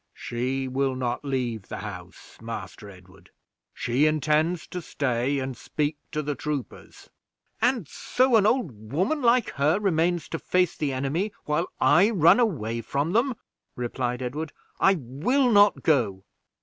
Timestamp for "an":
8.35-8.47